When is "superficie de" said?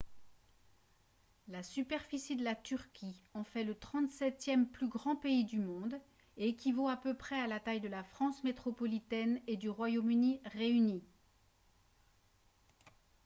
1.61-2.43